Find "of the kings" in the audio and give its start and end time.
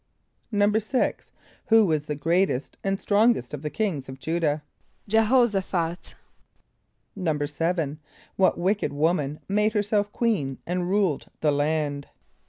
3.53-4.09